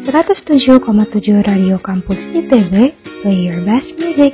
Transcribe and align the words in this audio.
107,7 0.00 0.80
Radio 1.44 1.76
Kampus 1.76 2.16
ITB, 2.32 2.72
play 3.20 3.38
your 3.44 3.60
best 3.68 3.92
music. 4.00 4.32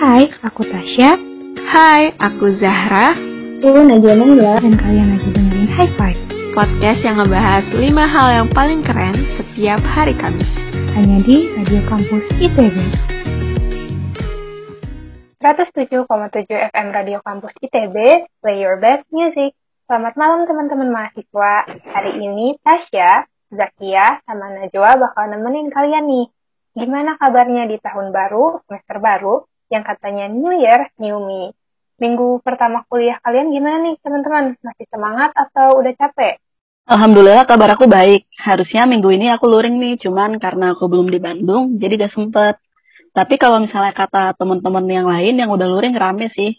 Hai, 0.00 0.32
aku 0.40 0.64
Tasya. 0.64 1.20
Hai, 1.60 2.16
aku 2.16 2.48
Zahra. 2.56 3.12
Aku 3.60 3.84
Najwa 3.84 4.16
Nengla. 4.16 4.64
Dan 4.64 4.80
kalian 4.80 5.12
lagi 5.12 5.28
dengerin 5.28 5.68
High 5.76 5.92
Five. 6.00 6.16
Podcast 6.56 7.04
yang 7.04 7.20
ngebahas 7.20 7.68
5 7.68 7.84
hal 7.84 8.26
yang 8.32 8.48
paling 8.56 8.80
keren 8.80 9.12
setiap 9.36 9.84
hari 9.84 10.16
Kamis. 10.16 10.48
Hanya 10.96 11.20
di 11.20 11.52
Radio 11.52 11.84
Kampus 11.84 12.24
ITB. 12.40 12.76
107,7 15.44 16.48
FM 16.48 16.86
Radio 16.96 17.20
Kampus 17.20 17.52
ITB, 17.60 18.24
play 18.40 18.56
your 18.56 18.80
best 18.80 19.04
music. 19.12 19.52
Selamat 19.84 20.16
malam 20.16 20.48
teman-teman 20.48 20.88
mahasiswa. 20.88 21.68
Hari 21.92 22.16
ini 22.16 22.56
Tasya, 22.64 23.28
Zakia, 23.54 24.20
sama 24.26 24.50
Najwa 24.50 24.98
bakal 24.98 25.30
nemenin 25.30 25.70
kalian 25.70 26.04
nih. 26.10 26.26
Gimana 26.74 27.14
kabarnya 27.14 27.70
di 27.70 27.78
tahun 27.78 28.10
baru, 28.10 28.60
semester 28.66 28.98
baru, 28.98 29.46
yang 29.70 29.86
katanya 29.86 30.26
New 30.26 30.54
Year, 30.58 30.90
New 30.98 31.22
Me. 31.22 31.54
Minggu 32.02 32.42
pertama 32.42 32.82
kuliah 32.90 33.22
kalian 33.22 33.54
gimana 33.54 33.86
nih 33.86 33.94
teman-teman? 34.02 34.58
Masih 34.58 34.86
semangat 34.90 35.30
atau 35.38 35.78
udah 35.78 35.94
capek? 35.94 36.42
Alhamdulillah 36.84 37.46
kabar 37.46 37.78
aku 37.78 37.86
baik. 37.86 38.26
Harusnya 38.36 38.84
minggu 38.84 39.08
ini 39.14 39.30
aku 39.30 39.46
luring 39.46 39.78
nih, 39.78 39.94
cuman 40.02 40.42
karena 40.42 40.74
aku 40.74 40.90
belum 40.90 41.08
di 41.08 41.22
Bandung, 41.22 41.78
jadi 41.78 41.96
gak 41.96 42.12
sempet. 42.12 42.58
Tapi 43.14 43.38
kalau 43.38 43.62
misalnya 43.62 43.94
kata 43.94 44.34
teman-teman 44.34 44.84
yang 44.90 45.06
lain 45.06 45.38
yang 45.38 45.48
udah 45.54 45.70
luring 45.70 45.94
rame 45.94 46.28
sih. 46.34 46.58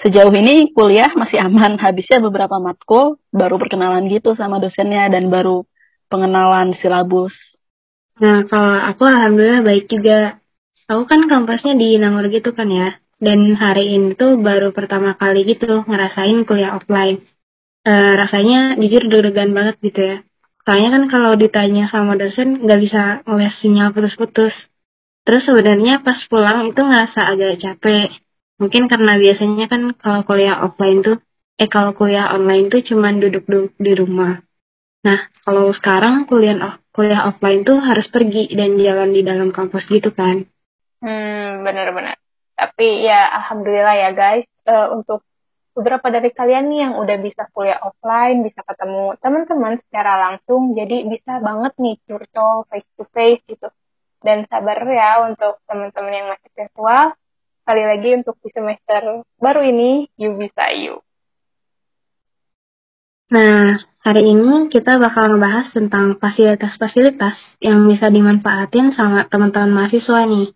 Sejauh 0.00 0.32
ini 0.32 0.72
kuliah 0.72 1.12
masih 1.12 1.44
aman, 1.44 1.76
habisnya 1.84 2.18
beberapa 2.24 2.56
matkul, 2.56 3.20
baru 3.28 3.60
perkenalan 3.60 4.08
gitu 4.08 4.32
sama 4.34 4.56
dosennya 4.56 5.12
dan 5.12 5.28
baru 5.28 5.68
pengenalan 6.12 6.76
silabus. 6.76 7.32
Nah, 8.20 8.44
kalau 8.44 8.76
aku 8.92 9.08
alhamdulillah 9.08 9.64
baik 9.64 9.88
juga. 9.88 10.36
Aku 10.84 11.08
kan 11.08 11.24
kampusnya 11.24 11.72
di 11.72 11.96
Nangor 11.96 12.28
gitu 12.28 12.52
kan 12.52 12.68
ya. 12.68 13.00
Dan 13.16 13.56
hari 13.56 13.96
ini 13.96 14.12
tuh 14.18 14.36
baru 14.36 14.74
pertama 14.76 15.16
kali 15.16 15.48
gitu 15.48 15.86
ngerasain 15.88 16.44
kuliah 16.44 16.76
offline. 16.76 17.24
E, 17.86 17.92
rasanya 18.18 18.76
jujur 18.76 19.08
deg-degan 19.08 19.56
banget 19.56 19.80
gitu 19.80 20.00
ya. 20.02 20.16
Soalnya 20.66 20.90
kan 21.00 21.04
kalau 21.08 21.32
ditanya 21.38 21.88
sama 21.88 22.18
dosen 22.18 22.60
nggak 22.66 22.80
bisa 22.82 23.02
ngeliat 23.24 23.54
sinyal 23.62 23.88
putus-putus. 23.94 24.54
Terus 25.22 25.42
sebenarnya 25.46 26.02
pas 26.02 26.18
pulang 26.26 26.66
itu 26.70 26.82
ngerasa 26.82 27.20
agak 27.30 27.62
capek. 27.62 28.10
Mungkin 28.58 28.90
karena 28.90 29.18
biasanya 29.18 29.66
kan 29.70 29.82
kalau 29.98 30.20
kuliah 30.26 30.62
offline 30.66 31.02
tuh, 31.02 31.18
eh 31.58 31.70
kalau 31.70 31.94
kuliah 31.94 32.30
online 32.30 32.70
tuh 32.70 32.82
cuman 32.82 33.22
duduk-duduk 33.22 33.74
di 33.78 33.92
rumah. 33.98 34.42
Nah, 35.02 35.18
kalau 35.42 35.74
sekarang 35.74 36.30
kuliah 36.30 36.78
kuliah 36.94 37.26
offline 37.26 37.66
tuh 37.66 37.82
harus 37.82 38.06
pergi 38.06 38.46
dan 38.54 38.78
jalan 38.78 39.10
di 39.10 39.26
dalam 39.26 39.50
kampus 39.50 39.90
gitu 39.90 40.14
kan. 40.14 40.46
Hmm, 41.02 41.66
bener-bener. 41.66 42.14
Tapi 42.54 43.02
ya 43.02 43.26
alhamdulillah 43.42 43.96
ya 43.98 44.10
guys, 44.14 44.46
uh, 44.70 44.94
untuk 44.94 45.26
beberapa 45.74 46.12
dari 46.12 46.30
kalian 46.30 46.70
nih 46.70 46.80
yang 46.86 46.94
udah 47.00 47.16
bisa 47.18 47.50
kuliah 47.50 47.82
offline, 47.82 48.46
bisa 48.46 48.62
ketemu 48.62 49.18
teman-teman 49.18 49.74
secara 49.82 50.30
langsung, 50.30 50.78
jadi 50.78 51.08
bisa 51.08 51.42
banget 51.42 51.72
nih 51.82 51.96
curcol 52.06 52.68
face 52.70 52.90
to 52.94 53.04
face 53.10 53.42
gitu. 53.50 53.68
Dan 54.22 54.46
sabar 54.46 54.78
ya 54.86 55.26
untuk 55.26 55.58
teman-teman 55.66 56.14
yang 56.14 56.28
masih 56.30 56.50
virtual, 56.54 57.18
sekali 57.66 57.82
lagi 57.82 58.10
untuk 58.22 58.36
di 58.38 58.50
semester 58.54 59.02
baru 59.42 59.60
ini, 59.66 60.06
you 60.14 60.38
bisa 60.38 60.70
you. 60.70 61.02
Nah, 63.32 63.80
hari 64.02 64.34
ini 64.34 64.66
kita 64.66 64.98
bakal 64.98 65.30
ngebahas 65.30 65.70
tentang 65.70 66.18
fasilitas-fasilitas 66.18 67.38
yang 67.62 67.86
bisa 67.86 68.10
dimanfaatin 68.10 68.90
sama 68.90 69.30
teman-teman 69.30 69.70
mahasiswa 69.70 70.26
nih. 70.26 70.50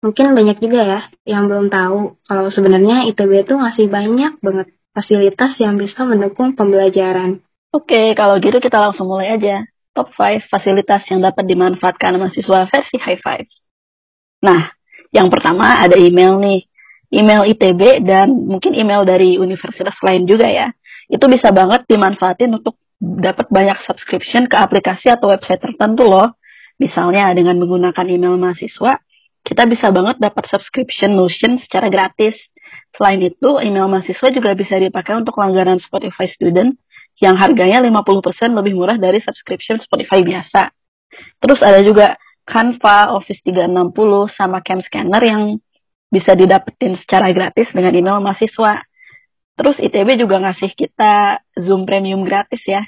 Mungkin 0.00 0.32
banyak 0.32 0.60
juga 0.60 0.80
ya 0.84 1.00
yang 1.24 1.48
belum 1.48 1.72
tahu 1.72 2.20
kalau 2.24 2.48
sebenarnya 2.52 3.08
ITB 3.12 3.44
itu 3.44 3.56
ngasih 3.56 3.88
banyak 3.88 4.40
banget 4.40 4.68
fasilitas 4.92 5.56
yang 5.60 5.80
bisa 5.80 6.04
mendukung 6.04 6.56
pembelajaran. 6.56 7.40
Oke, 7.72 8.12
kalau 8.16 8.36
gitu 8.40 8.60
kita 8.60 8.76
langsung 8.80 9.08
mulai 9.08 9.36
aja. 9.36 9.64
Top 9.90 10.12
5 10.14 10.46
fasilitas 10.46 11.02
yang 11.10 11.20
dapat 11.24 11.44
dimanfaatkan 11.50 12.14
mahasiswa 12.14 12.68
versi 12.70 12.96
High 12.96 13.20
Five. 13.20 13.48
Nah, 14.46 14.70
yang 15.10 15.28
pertama 15.28 15.82
ada 15.82 15.98
email 15.98 16.38
nih. 16.38 16.62
Email 17.10 17.42
ITB 17.50 18.06
dan 18.06 18.30
mungkin 18.30 18.70
email 18.70 19.02
dari 19.02 19.34
universitas 19.34 19.98
lain 19.98 20.30
juga 20.30 20.46
ya 20.46 20.70
itu 21.10 21.24
bisa 21.26 21.50
banget 21.50 21.84
dimanfaatin 21.90 22.54
untuk 22.54 22.78
dapat 23.00 23.48
banyak 23.48 23.80
subscription 23.88 24.44
ke 24.44 24.60
aplikasi 24.60 25.08
atau 25.08 25.32
website 25.32 25.64
tertentu 25.64 26.04
loh. 26.04 26.36
Misalnya 26.76 27.32
dengan 27.32 27.56
menggunakan 27.60 28.06
email 28.08 28.36
mahasiswa, 28.36 29.00
kita 29.40 29.62
bisa 29.68 29.88
banget 29.88 30.20
dapat 30.20 30.44
subscription 30.48 31.16
Notion 31.16 31.56
secara 31.60 31.88
gratis. 31.88 32.36
Selain 32.96 33.20
itu, 33.20 33.60
email 33.64 33.88
mahasiswa 33.88 34.28
juga 34.28 34.52
bisa 34.52 34.76
dipakai 34.76 35.16
untuk 35.16 35.36
langganan 35.40 35.80
Spotify 35.80 36.28
Student 36.28 36.76
yang 37.20 37.36
harganya 37.36 37.84
50% 37.84 38.56
lebih 38.56 38.76
murah 38.76 38.96
dari 38.96 39.20
subscription 39.20 39.80
Spotify 39.80 40.24
biasa. 40.24 40.72
Terus 41.40 41.60
ada 41.60 41.80
juga 41.84 42.16
Canva, 42.48 43.12
Office 43.12 43.44
360, 43.44 44.32
sama 44.36 44.64
Cam 44.64 44.80
Scanner 44.80 45.22
yang 45.22 45.60
bisa 46.10 46.34
didapetin 46.34 46.98
secara 46.98 47.30
gratis 47.30 47.70
dengan 47.70 47.92
email 47.94 48.18
mahasiswa. 48.24 48.82
Terus 49.60 49.76
ITB 49.76 50.24
juga 50.24 50.40
ngasih 50.40 50.72
kita 50.72 51.44
Zoom 51.60 51.84
Premium 51.84 52.24
gratis 52.24 52.64
ya. 52.64 52.80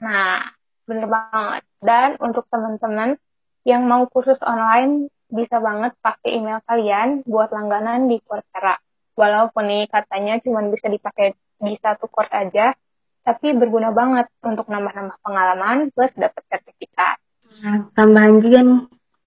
Nah, 0.00 0.40
bener 0.88 1.04
banget. 1.04 1.68
Dan 1.84 2.16
untuk 2.16 2.48
teman-teman 2.48 3.20
yang 3.68 3.84
mau 3.84 4.08
kursus 4.08 4.40
online, 4.40 5.12
bisa 5.28 5.60
banget 5.60 5.92
pakai 6.00 6.40
email 6.40 6.64
kalian 6.64 7.28
buat 7.28 7.52
langganan 7.52 8.08
di 8.08 8.24
Coursera. 8.24 8.80
Walaupun 9.12 9.68
nih 9.68 9.84
katanya 9.92 10.40
cuma 10.40 10.64
bisa 10.64 10.88
dipakai 10.88 11.36
di 11.60 11.76
satu 11.76 12.08
course 12.08 12.32
aja, 12.32 12.72
tapi 13.20 13.52
berguna 13.52 13.92
banget 13.92 14.32
untuk 14.40 14.64
nambah-nambah 14.64 15.20
pengalaman 15.20 15.92
plus 15.92 16.12
dapat 16.16 16.40
sertifikat. 16.48 17.20
Nah, 17.60 17.92
tambahan 17.92 18.40
juga 18.40 18.64
nih, 18.64 18.80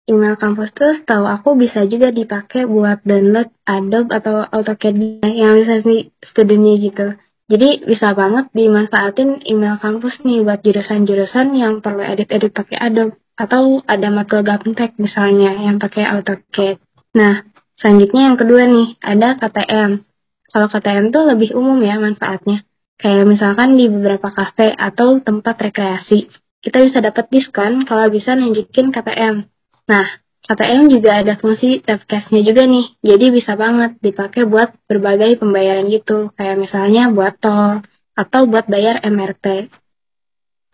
email 0.07 0.39
kampus 0.39 0.71
tuh 0.71 1.03
tahu 1.03 1.27
aku 1.27 1.59
bisa 1.59 1.83
juga 1.83 2.09
dipakai 2.15 2.63
buat 2.63 3.03
download 3.03 3.51
Adobe 3.67 4.09
atau 4.15 4.47
AutoCAD 4.47 5.23
yang 5.27 5.59
lisensi 5.59 6.15
studentnya 6.23 6.73
gitu. 6.79 7.07
Jadi 7.47 7.87
bisa 7.87 8.11
banget 8.11 8.51
dimanfaatin 8.51 9.43
email 9.47 9.79
kampus 9.79 10.19
nih 10.23 10.43
buat 10.43 10.63
jurusan-jurusan 10.63 11.55
yang 11.55 11.79
perlu 11.79 12.03
edit-edit 12.03 12.51
pakai 12.51 12.79
Adobe 12.79 13.19
atau 13.37 13.83
ada 13.85 14.07
matkul 14.09 14.41
gaptek 14.41 14.97
misalnya 14.99 15.55
yang 15.59 15.77
pakai 15.77 16.07
AutoCAD. 16.07 16.79
Nah, 17.15 17.45
selanjutnya 17.77 18.33
yang 18.33 18.37
kedua 18.39 18.63
nih, 18.65 18.97
ada 18.99 19.37
KTM. 19.37 20.03
Kalau 20.47 20.67
KTM 20.71 21.11
tuh 21.11 21.23
lebih 21.27 21.53
umum 21.53 21.77
ya 21.83 21.99
manfaatnya. 21.99 22.63
Kayak 22.97 23.29
misalkan 23.29 23.77
di 23.77 23.91
beberapa 23.93 24.33
kafe 24.33 24.73
atau 24.73 25.21
tempat 25.21 25.55
rekreasi. 25.69 26.31
Kita 26.63 26.81
bisa 26.81 26.97
dapat 26.99 27.29
diskon 27.29 27.85
kalau 27.85 28.09
bisa 28.09 28.33
nunjukin 28.33 28.89
KTM. 28.89 29.45
Nah, 29.87 30.07
KTM 30.43 30.91
juga 30.91 31.23
ada 31.23 31.39
fungsi 31.39 31.79
tap 31.79 32.03
cash-nya 32.03 32.43
juga 32.43 32.67
nih, 32.67 32.99
jadi 32.99 33.25
bisa 33.31 33.55
banget 33.55 33.95
dipakai 34.03 34.43
buat 34.43 34.75
berbagai 34.87 35.39
pembayaran 35.39 35.87
gitu, 35.87 36.31
kayak 36.35 36.59
misalnya 36.59 37.07
buat 37.11 37.39
tol 37.39 37.83
atau 38.11 38.41
buat 38.51 38.67
bayar 38.67 38.99
MRT. 39.03 39.71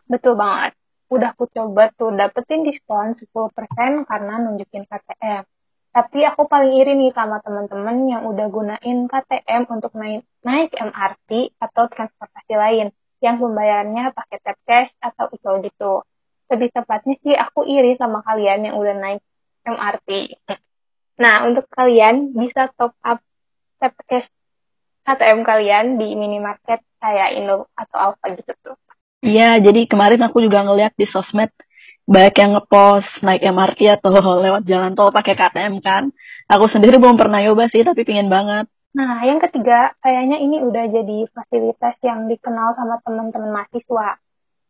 Betul 0.09 0.33
banget. 0.33 0.73
Udah 1.13 1.29
aku 1.37 1.45
coba 1.45 1.93
tuh 1.93 2.09
dapetin 2.17 2.65
diskon 2.65 3.13
10% 3.13 4.09
karena 4.09 4.33
nunjukin 4.41 4.89
KTM. 4.89 5.45
Tapi 5.93 6.19
aku 6.25 6.49
paling 6.49 6.73
iri 6.73 6.97
nih 6.97 7.13
sama 7.13 7.37
teman-teman 7.45 8.09
yang 8.09 8.25
udah 8.25 8.49
gunain 8.49 8.97
KTM 9.05 9.69
untuk 9.69 9.93
naik, 9.93 10.25
naik 10.41 10.73
MRT 10.73 11.53
atau 11.61 11.85
transportasi 11.85 12.53
lain 12.57 12.87
yang 13.21 13.37
pembayarannya 13.37 14.09
pakai 14.09 14.37
tap 14.41 14.57
cash 14.65 14.89
atau 14.97 15.29
ICO 15.29 15.61
gitu 15.61 15.93
lebih 16.53 16.69
tepatnya 16.69 17.15
sih 17.25 17.33
aku 17.33 17.65
iri 17.65 17.97
sama 17.97 18.21
kalian 18.21 18.69
yang 18.69 18.75
udah 18.77 18.95
naik 18.95 19.21
MRT. 19.65 20.09
Nah, 21.17 21.45
untuk 21.49 21.65
kalian 21.73 22.33
bisa 22.33 22.69
top 22.77 22.93
up 23.01 23.19
tap 23.81 23.93
cash 24.05 24.29
ATM 25.03 25.43
kalian 25.43 25.99
di 25.99 26.15
minimarket 26.15 26.79
kayak 27.01 27.35
Indo 27.35 27.67
atau 27.75 27.97
Alfa 27.99 28.31
gitu 28.31 28.53
tuh. 28.63 28.77
Iya, 29.23 29.59
jadi 29.59 29.87
kemarin 29.87 30.23
aku 30.23 30.43
juga 30.43 30.63
ngeliat 30.63 30.95
di 30.95 31.07
sosmed 31.07 31.51
banyak 32.03 32.35
yang 32.35 32.51
ngepost 32.59 33.11
naik 33.23 33.43
MRT 33.43 33.79
atau 33.99 34.11
lewat 34.45 34.63
jalan 34.67 34.95
tol 34.95 35.11
pakai 35.11 35.35
KTM 35.35 35.79
kan. 35.83 36.11
Aku 36.47 36.67
sendiri 36.71 36.99
belum 36.99 37.15
pernah 37.15 37.39
nyoba 37.39 37.71
sih, 37.71 37.83
tapi 37.83 38.03
pingin 38.03 38.27
banget. 38.27 38.67
Nah, 38.93 39.25
yang 39.25 39.41
ketiga, 39.41 39.95
kayaknya 40.05 40.37
ini 40.37 40.61
udah 40.61 40.85
jadi 40.85 41.17
fasilitas 41.33 41.97
yang 42.05 42.29
dikenal 42.29 42.77
sama 42.77 43.01
teman-teman 43.01 43.49
mahasiswa. 43.49 44.21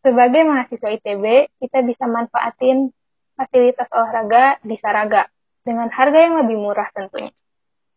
Sebagai 0.03 0.43
mahasiswa 0.43 0.89
ITB, 0.99 1.25
kita 1.63 1.79
bisa 1.87 2.03
manfaatin 2.11 2.91
fasilitas 3.39 3.87
olahraga 3.95 4.59
di 4.59 4.75
Saraga 4.75 5.31
dengan 5.63 5.87
harga 5.87 6.19
yang 6.19 6.43
lebih 6.43 6.59
murah 6.59 6.91
tentunya. 6.91 7.31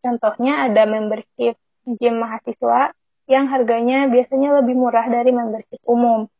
Contohnya 0.06 0.70
ada 0.70 0.86
membership 0.86 1.58
gym 1.98 2.22
mahasiswa 2.22 2.94
yang 3.26 3.50
harganya 3.50 4.06
biasanya 4.06 4.62
lebih 4.62 4.78
murah 4.78 5.02
dari 5.10 5.34
membership 5.34 5.82
umum. 5.82 6.30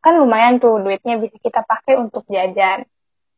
Kan 0.00 0.16
lumayan 0.16 0.56
tuh 0.56 0.80
duitnya 0.80 1.20
bisa 1.20 1.36
kita 1.36 1.60
pakai 1.68 2.00
untuk 2.00 2.24
jajan. 2.32 2.88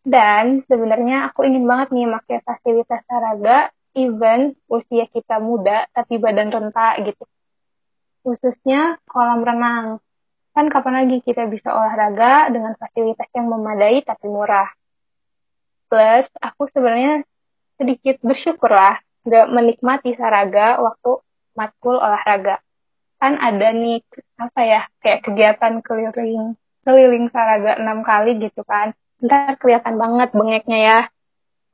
Dan 0.06 0.62
sebenarnya 0.70 1.34
aku 1.34 1.44
ingin 1.44 1.66
banget 1.66 1.92
nih 1.92 2.08
pakai 2.08 2.38
fasilitas 2.46 3.02
olahraga 3.10 3.74
even 3.98 4.54
usia 4.70 5.10
kita 5.10 5.42
muda 5.42 5.90
tapi 5.90 6.16
badan 6.22 6.54
renta 6.54 6.94
gitu. 7.02 7.26
Khususnya 8.22 9.02
kolam 9.10 9.42
renang. 9.42 9.98
Kan 10.50 10.66
kapan 10.66 11.04
lagi 11.04 11.22
kita 11.22 11.46
bisa 11.46 11.70
olahraga 11.70 12.50
dengan 12.50 12.74
fasilitas 12.74 13.28
yang 13.34 13.46
memadai 13.46 14.02
tapi 14.02 14.26
murah. 14.26 14.66
Plus, 15.90 16.26
aku 16.38 16.70
sebenarnya 16.70 17.22
sedikit 17.78 18.18
bersyukur 18.22 18.70
lah 18.70 18.98
gak 19.26 19.50
menikmati 19.50 20.14
saraga 20.14 20.78
waktu 20.78 21.22
matkul 21.54 21.98
olahraga. 21.98 22.62
Kan 23.20 23.36
ada 23.36 23.74
nih, 23.74 24.00
apa 24.40 24.60
ya, 24.64 24.80
kayak 25.02 25.26
kegiatan 25.26 25.82
keliling 25.84 26.56
keliling 26.80 27.28
saraga 27.28 27.76
enam 27.76 28.00
kali 28.00 28.40
gitu 28.40 28.64
kan 28.64 28.96
ntar 29.20 29.56
kelihatan 29.60 30.00
banget 30.00 30.32
bengeknya 30.32 30.78
ya. 30.80 31.00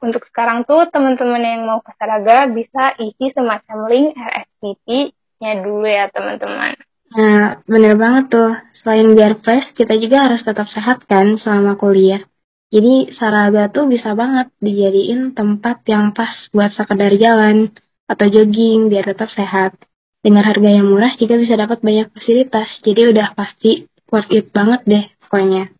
Untuk 0.03 0.29
sekarang 0.29 0.69
tuh 0.69 0.91
teman-teman 0.93 1.41
yang 1.41 1.63
mau 1.65 1.81
ke 1.81 1.89
Saraga 1.97 2.45
bisa 2.53 2.93
isi 3.01 3.33
semacam 3.33 3.89
link 3.89 4.13
RSVP-nya 4.13 5.53
dulu 5.65 5.89
ya 5.89 6.13
teman-teman. 6.13 6.77
Nah, 7.17 7.65
bener 7.65 7.95
banget 7.97 8.25
tuh. 8.29 8.53
Selain 8.77 9.09
biar 9.17 9.41
fresh, 9.41 9.73
kita 9.73 9.97
juga 9.97 10.29
harus 10.29 10.45
tetap 10.45 10.69
sehat 10.69 11.09
kan 11.09 11.41
selama 11.41 11.81
kuliah. 11.81 12.21
Jadi 12.69 13.15
Saraga 13.17 13.73
tuh 13.73 13.89
bisa 13.89 14.13
banget 14.13 14.53
dijadiin 14.61 15.33
tempat 15.33 15.81
yang 15.89 16.13
pas 16.13 16.35
buat 16.53 16.75
sekedar 16.77 17.15
jalan 17.17 17.73
atau 18.05 18.27
jogging 18.29 18.93
biar 18.93 19.09
tetap 19.09 19.33
sehat. 19.33 19.81
Dengan 20.21 20.43
harga 20.45 20.69
yang 20.69 20.91
murah 20.91 21.15
juga 21.17 21.41
bisa 21.41 21.55
dapat 21.57 21.81
banyak 21.81 22.13
fasilitas. 22.13 22.69
Jadi 22.85 23.15
udah 23.15 23.33
pasti 23.33 23.87
worth 24.13 24.29
it 24.35 24.53
banget 24.53 24.81
deh 24.85 25.05
pokoknya. 25.25 25.73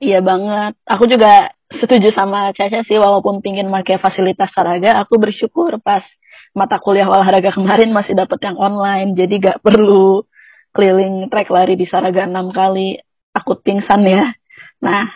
Iya 0.00 0.18
banget. 0.24 0.74
Aku 0.88 1.04
juga 1.06 1.52
setuju 1.70 2.10
sama 2.10 2.50
Caca 2.50 2.82
sih, 2.82 2.98
walaupun 2.98 3.38
pingin 3.44 3.70
pakai 3.70 4.02
fasilitas 4.02 4.50
olahraga, 4.58 4.98
aku 5.06 5.22
bersyukur 5.22 5.78
pas 5.78 6.02
mata 6.50 6.82
kuliah 6.82 7.06
olahraga 7.06 7.54
kemarin 7.54 7.94
masih 7.94 8.18
dapet 8.18 8.42
yang 8.42 8.58
online, 8.58 9.14
jadi 9.14 9.34
gak 9.38 9.58
perlu 9.62 10.26
keliling 10.70 11.28
trek 11.30 11.48
lari 11.50 11.74
di 11.74 11.86
Saraga 11.86 12.26
enam 12.26 12.50
kali. 12.54 12.98
Aku 13.30 13.58
pingsan 13.62 14.02
ya. 14.06 14.34
Nah, 14.82 15.06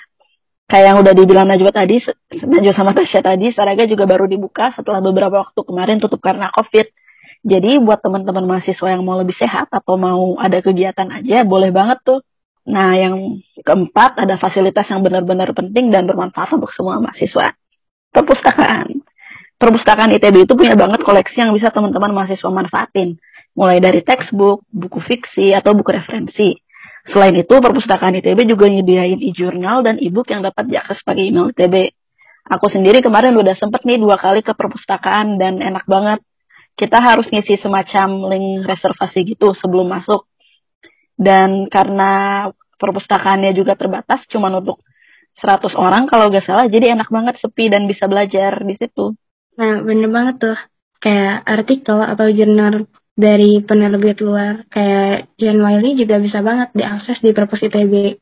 kayak 0.71 0.87
yang 0.95 0.99
udah 1.03 1.15
dibilang 1.17 1.51
Najwa 1.51 1.75
tadi, 1.75 1.99
Najwa 2.43 2.73
sama 2.77 2.95
Tasya 2.95 3.21
tadi, 3.25 3.51
Saraga 3.51 3.89
juga 3.91 4.07
baru 4.07 4.31
dibuka 4.31 4.71
setelah 4.77 5.03
beberapa 5.03 5.43
waktu 5.43 5.61
kemarin 5.67 5.99
tutup 5.99 6.23
karena 6.23 6.53
COVID. 6.55 6.87
Jadi 7.45 7.77
buat 7.83 8.01
teman-teman 8.01 8.47
mahasiswa 8.49 8.89
yang 8.89 9.05
mau 9.05 9.21
lebih 9.21 9.37
sehat 9.37 9.69
atau 9.69 10.01
mau 10.01 10.41
ada 10.41 10.65
kegiatan 10.65 11.11
aja, 11.13 11.45
boleh 11.45 11.69
banget 11.69 12.01
tuh 12.01 12.25
Nah, 12.65 12.97
yang 12.97 13.45
keempat 13.61 14.25
ada 14.25 14.41
fasilitas 14.41 14.89
yang 14.89 15.05
benar-benar 15.05 15.53
penting 15.53 15.93
dan 15.93 16.09
bermanfaat 16.09 16.57
untuk 16.57 16.73
semua 16.73 16.97
mahasiswa. 16.97 17.53
Perpustakaan. 18.09 19.05
Perpustakaan 19.61 20.17
ITB 20.17 20.49
itu 20.49 20.55
punya 20.57 20.73
banget 20.73 21.05
koleksi 21.05 21.45
yang 21.45 21.53
bisa 21.53 21.69
teman-teman 21.69 22.17
mahasiswa 22.17 22.49
manfaatin. 22.49 23.21
Mulai 23.55 23.79
dari 23.79 24.01
textbook, 24.03 24.67
buku 24.71 24.99
fiksi, 25.03 25.55
atau 25.55 25.75
buku 25.79 25.95
referensi. 25.95 26.59
Selain 27.07 27.35
itu, 27.37 27.55
perpustakaan 27.55 28.19
ITB 28.19 28.51
juga 28.51 28.67
nyediain 28.67 29.21
e-journal 29.23 29.87
dan 29.87 30.01
e-book 30.03 30.27
yang 30.31 30.43
dapat 30.43 30.67
diakses 30.67 31.03
pakai 31.07 31.31
email 31.31 31.55
ITB. 31.55 31.95
Aku 32.51 32.67
sendiri 32.69 33.01
kemarin 33.01 33.33
udah 33.39 33.57
sempet 33.57 33.87
nih 33.87 33.97
dua 33.97 34.21
kali 34.21 34.45
ke 34.45 34.53
perpustakaan 34.53 35.39
dan 35.41 35.63
enak 35.63 35.87
banget. 35.87 36.21
Kita 36.75 36.99
harus 36.99 37.31
ngisi 37.31 37.57
semacam 37.63 38.35
link 38.35 38.67
reservasi 38.67 39.23
gitu 39.23 39.55
sebelum 39.55 39.87
masuk 39.95 40.27
dan 41.15 41.71
karena 41.71 42.47
perpustakaannya 42.79 43.55
juga 43.55 43.79
terbatas 43.79 44.27
cuma 44.27 44.51
untuk 44.51 44.83
100 45.39 45.75
orang 45.79 46.07
kalau 46.11 46.31
gak 46.31 46.47
salah 46.47 46.67
jadi 46.67 46.95
enak 46.95 47.11
banget 47.11 47.39
sepi 47.39 47.71
dan 47.71 47.87
bisa 47.87 48.11
belajar 48.11 48.63
di 48.63 48.75
situ 48.75 49.15
nah 49.55 49.79
bener 49.83 50.11
banget 50.11 50.35
tuh 50.43 50.59
kayak 50.99 51.47
artikel 51.47 52.03
atau 52.03 52.27
jurnal 52.31 52.91
dari 53.15 53.63
penerbit 53.63 54.19
luar 54.23 54.67
kayak 54.71 55.35
Jen 55.39 55.63
Wiley 55.63 55.95
juga 55.95 56.19
bisa 56.19 56.43
banget 56.43 56.75
diakses 56.75 57.23
di 57.23 57.31
perpus 57.31 57.63
ITB 57.63 58.19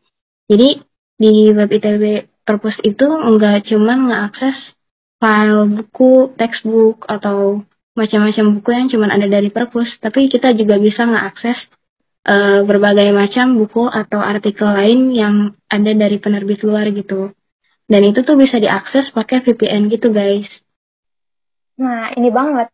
jadi 0.53 0.69
di 1.17 1.33
web 1.57 1.71
ITB 1.73 2.29
perpus 2.45 2.77
itu 2.85 3.07
enggak 3.07 3.65
cuma 3.71 3.95
ngeakses 3.97 4.77
file 5.23 5.71
buku, 5.71 6.35
textbook, 6.35 7.07
atau 7.07 7.63
macam-macam 7.95 8.59
buku 8.59 8.71
yang 8.75 8.87
cuma 8.91 9.07
ada 9.07 9.31
dari 9.31 9.55
perpus, 9.55 9.87
tapi 10.03 10.27
kita 10.27 10.51
juga 10.59 10.83
bisa 10.83 11.07
ngeakses 11.07 11.59
uh, 12.27 12.67
berbagai 12.67 13.15
macam 13.15 13.55
buku 13.55 13.87
atau 13.87 14.19
artikel 14.19 14.67
lain 14.67 15.15
yang 15.15 15.35
ada 15.71 15.95
dari 15.95 16.19
penerbit 16.19 16.67
luar 16.67 16.91
gitu. 16.91 17.31
Dan 17.87 18.03
itu 18.11 18.27
tuh 18.27 18.35
bisa 18.35 18.59
diakses 18.59 19.15
pakai 19.15 19.47
VPN 19.47 19.87
gitu 19.95 20.11
guys. 20.11 20.49
Nah 21.79 22.11
ini 22.19 22.33
banget 22.35 22.73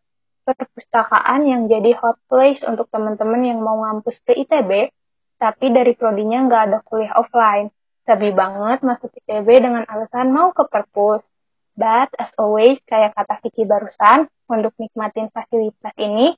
perpustakaan 0.53 1.45
yang 1.45 1.65
jadi 1.67 1.97
hot 1.97 2.17
place 2.29 2.61
untuk 2.65 2.87
teman-teman 2.93 3.41
yang 3.43 3.59
mau 3.59 3.81
ngampus 3.83 4.17
ke 4.23 4.33
ITB, 4.33 4.93
tapi 5.39 5.65
dari 5.71 5.95
prodinya 5.95 6.45
nggak 6.45 6.61
ada 6.69 6.77
kuliah 6.83 7.15
offline. 7.15 7.71
Sabi 8.03 8.33
banget 8.33 8.81
masuk 8.81 9.13
ITB 9.23 9.47
dengan 9.61 9.85
alasan 9.85 10.33
mau 10.33 10.49
ke 10.51 10.65
perpus. 10.65 11.21
But 11.79 12.11
as 12.19 12.33
always, 12.35 12.81
kayak 12.83 13.15
kata 13.15 13.39
Vicky 13.39 13.63
barusan, 13.63 14.27
untuk 14.49 14.75
nikmatin 14.75 15.31
fasilitas 15.31 15.95
ini, 15.95 16.35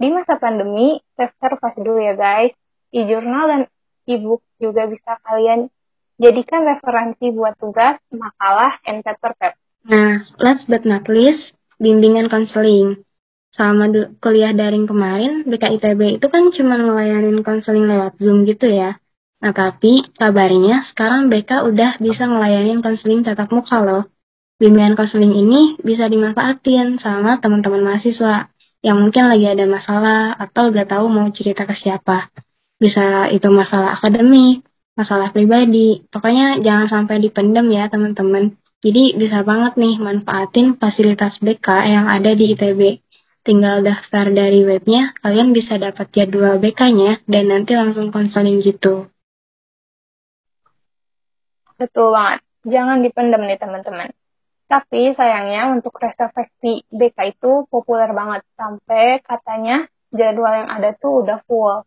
di 0.00 0.08
masa 0.08 0.40
pandemi, 0.40 0.96
self-service 1.18 1.76
dulu 1.76 2.00
ya 2.00 2.16
guys. 2.16 2.56
E-journal 2.92 3.44
dan 3.48 3.60
e-book 4.08 4.40
juga 4.56 4.88
bisa 4.88 5.20
kalian 5.26 5.68
jadikan 6.16 6.64
referensi 6.64 7.34
buat 7.34 7.58
tugas, 7.58 7.98
makalah, 8.14 8.78
and 8.86 9.02
paper 9.02 9.32
prep. 9.36 9.54
Nah, 9.82 10.22
last 10.38 10.70
but 10.70 10.86
not 10.86 11.10
least, 11.10 11.52
bimbingan 11.82 12.30
konseling. 12.30 13.02
Selama 13.52 13.84
kuliah 14.16 14.56
daring 14.56 14.88
kemarin, 14.88 15.44
BKITB 15.44 16.16
itu 16.16 16.26
kan 16.32 16.48
cuma 16.56 16.80
ngelayanin 16.80 17.44
konseling 17.44 17.84
lewat 17.84 18.16
Zoom 18.16 18.48
gitu 18.48 18.64
ya. 18.64 18.96
Nah, 19.42 19.52
tapi 19.52 20.06
kabarnya 20.16 20.86
sekarang 20.88 21.28
BK 21.28 21.66
udah 21.68 21.98
bisa 21.98 22.24
ngelayanin 22.30 22.80
konseling 22.80 23.20
tatap 23.26 23.52
muka 23.52 23.82
loh. 23.82 24.08
Bimbingan 24.56 24.94
konseling 24.94 25.34
ini 25.34 25.74
bisa 25.82 26.06
dimanfaatin 26.06 27.02
sama 27.02 27.42
teman-teman 27.42 27.82
mahasiswa 27.82 28.48
yang 28.80 29.02
mungkin 29.02 29.26
lagi 29.26 29.46
ada 29.50 29.66
masalah 29.66 30.32
atau 30.38 30.70
gak 30.70 30.94
tahu 30.94 31.10
mau 31.10 31.26
cerita 31.34 31.66
ke 31.66 31.74
siapa. 31.74 32.30
Bisa 32.78 33.28
itu 33.34 33.50
masalah 33.50 33.98
akademik, 33.98 34.62
masalah 34.94 35.34
pribadi, 35.34 36.06
pokoknya 36.08 36.62
jangan 36.62 36.86
sampai 36.86 37.18
dipendam 37.18 37.66
ya 37.68 37.90
teman-teman. 37.90 38.54
Jadi 38.82 39.18
bisa 39.18 39.42
banget 39.42 39.74
nih 39.78 39.98
manfaatin 39.98 40.78
fasilitas 40.78 41.38
BK 41.42 41.68
yang 41.86 42.06
ada 42.06 42.30
di 42.34 42.54
ITB. 42.54 42.80
Tinggal 43.42 43.82
daftar 43.82 44.30
dari 44.30 44.62
webnya, 44.62 45.18
kalian 45.18 45.50
bisa 45.50 45.74
dapat 45.74 46.14
jadwal 46.14 46.62
BK-nya 46.62 47.26
dan 47.26 47.50
nanti 47.50 47.74
langsung 47.74 48.14
konseling 48.14 48.62
gitu. 48.62 49.10
Betul 51.74 52.14
banget. 52.14 52.46
Jangan 52.62 53.02
dipendam 53.02 53.42
nih 53.42 53.58
teman-teman. 53.58 54.14
Tapi 54.70 55.10
sayangnya 55.18 55.74
untuk 55.74 55.98
reservasi 55.98 56.86
BK 56.94 57.18
itu 57.34 57.66
populer 57.66 58.14
banget 58.14 58.46
sampai 58.54 59.18
katanya 59.26 59.90
jadwal 60.14 60.54
yang 60.54 60.70
ada 60.70 60.94
tuh 60.94 61.26
udah 61.26 61.42
full. 61.50 61.82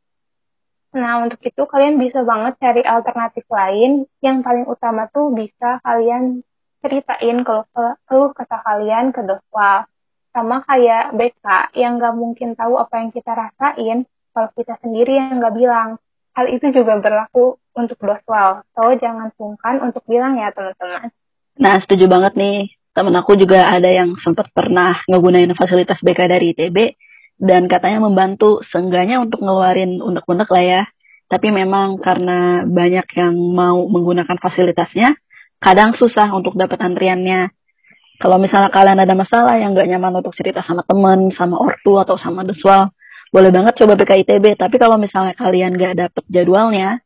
Nah, 0.92 1.24
untuk 1.24 1.40
itu 1.40 1.64
kalian 1.64 1.96
bisa 1.96 2.28
banget 2.28 2.60
cari 2.60 2.84
alternatif 2.84 3.48
lain 3.48 4.04
yang 4.20 4.44
paling 4.44 4.68
utama 4.68 5.08
tuh 5.08 5.32
bisa 5.32 5.80
kalian 5.88 6.44
ceritain 6.84 7.48
kalau 7.48 7.64
keluh 8.06 8.32
kesah 8.36 8.62
kalian 8.64 9.16
ke 9.16 9.24
doswal. 9.24 9.88
Sama 10.36 10.60
kayak 10.68 11.16
BK 11.16 11.72
yang 11.80 11.96
gak 11.96 12.12
mungkin 12.20 12.60
tahu 12.60 12.76
apa 12.76 13.00
yang 13.00 13.16
kita 13.16 13.32
rasain 13.32 14.04
kalau 14.36 14.52
kita 14.52 14.76
sendiri 14.84 15.16
yang 15.16 15.40
gak 15.40 15.56
bilang. 15.56 15.96
Hal 16.36 16.52
itu 16.52 16.76
juga 16.76 17.00
berlaku 17.00 17.56
untuk 17.72 17.96
doswal. 18.04 18.68
So, 18.76 18.92
jangan 19.00 19.32
sungkan 19.40 19.80
untuk 19.80 20.04
bilang 20.04 20.36
ya 20.36 20.52
teman-teman. 20.52 21.08
Nah, 21.56 21.80
setuju 21.80 22.12
banget 22.12 22.36
nih. 22.36 22.76
Temen 22.92 23.16
aku 23.16 23.40
juga 23.40 23.64
ada 23.64 23.88
yang 23.88 24.20
sempat 24.20 24.52
pernah 24.52 25.00
ngegunain 25.08 25.56
fasilitas 25.56 26.04
BK 26.04 26.28
dari 26.28 26.52
ITB 26.52 27.00
dan 27.40 27.72
katanya 27.72 28.04
membantu 28.04 28.64
seenggaknya 28.68 29.24
untuk 29.24 29.44
ngeluarin 29.44 30.04
unek-unek 30.04 30.50
lah 30.52 30.64
ya. 30.64 30.82
Tapi 31.32 31.52
memang 31.52 32.00
karena 32.00 32.64
banyak 32.68 33.08
yang 33.16 33.36
mau 33.36 33.88
menggunakan 33.88 34.38
fasilitasnya, 34.40 35.16
kadang 35.60 35.96
susah 35.96 36.32
untuk 36.36 36.54
dapat 36.60 36.80
antriannya. 36.84 37.52
Kalau 38.16 38.40
misalnya 38.40 38.72
kalian 38.72 39.00
ada 39.04 39.12
masalah 39.12 39.60
yang 39.60 39.76
gak 39.76 39.92
nyaman 39.92 40.24
untuk 40.24 40.32
cerita 40.34 40.64
sama 40.64 40.88
temen, 40.88 41.36
sama 41.36 41.60
ortu, 41.60 42.00
atau 42.00 42.16
sama 42.16 42.48
deswal, 42.48 42.96
boleh 43.30 43.52
banget 43.52 43.76
coba 43.76 44.00
BK 44.00 44.24
ITB. 44.24 44.56
Tapi 44.56 44.76
kalau 44.80 44.96
misalnya 44.96 45.36
kalian 45.36 45.76
gak 45.76 45.94
dapet 46.00 46.24
jadwalnya, 46.32 47.04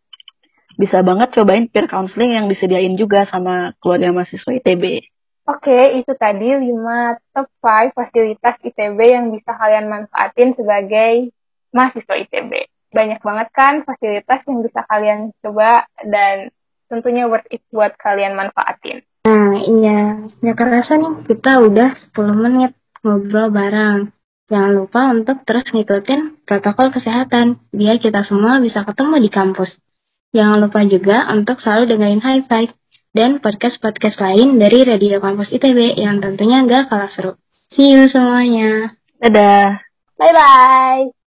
bisa 0.78 1.02
banget 1.02 1.34
cobain 1.34 1.66
peer 1.68 1.90
counseling 1.90 2.38
yang 2.38 2.46
disediain 2.46 2.94
juga 2.94 3.26
sama 3.28 3.74
keluarga 3.82 4.14
mahasiswa 4.14 4.54
ITB. 4.64 5.04
Oke, 5.50 5.98
itu 5.98 6.14
tadi 6.14 6.54
5 6.54 7.18
top 7.34 7.50
5 7.58 7.98
fasilitas 7.98 8.56
ITB 8.62 9.00
yang 9.02 9.34
bisa 9.34 9.50
kalian 9.58 9.90
manfaatin 9.90 10.54
sebagai 10.54 11.34
mahasiswa 11.74 12.16
ITB. 12.22 12.70
Banyak 12.94 13.20
banget 13.26 13.50
kan 13.50 13.82
fasilitas 13.82 14.46
yang 14.46 14.62
bisa 14.62 14.86
kalian 14.86 15.34
coba 15.42 15.90
dan 16.06 16.54
tentunya 16.86 17.26
worth 17.26 17.50
it 17.50 17.66
buat 17.74 17.98
kalian 17.98 18.38
manfaatin. 18.38 19.09
Nah, 19.28 19.60
iya. 19.60 20.00
Nggak 20.40 20.58
kerasa 20.58 20.96
nih, 20.96 21.14
kita 21.28 21.52
udah 21.60 21.90
10 22.16 22.44
menit 22.44 22.72
ngobrol 23.04 23.52
bareng. 23.52 24.12
Jangan 24.50 24.72
lupa 24.74 25.14
untuk 25.14 25.46
terus 25.46 25.70
ngikutin 25.70 26.42
protokol 26.48 26.90
kesehatan, 26.90 27.62
biar 27.70 28.02
kita 28.02 28.26
semua 28.26 28.58
bisa 28.58 28.82
ketemu 28.82 29.16
di 29.22 29.30
kampus. 29.30 29.70
Jangan 30.34 30.58
lupa 30.62 30.82
juga 30.86 31.30
untuk 31.30 31.62
selalu 31.62 31.86
dengerin 31.90 32.22
High 32.22 32.46
Five 32.50 32.72
dan 33.14 33.42
podcast-podcast 33.42 34.18
lain 34.22 34.62
dari 34.62 34.86
Radio 34.86 35.18
Kampus 35.22 35.54
ITB 35.54 35.98
yang 35.98 36.22
tentunya 36.22 36.62
nggak 36.66 36.90
kalah 36.90 37.10
seru. 37.14 37.38
See 37.74 37.94
you 37.94 38.10
semuanya. 38.10 38.98
Dadah. 39.22 39.86
Bye-bye. 40.18 41.14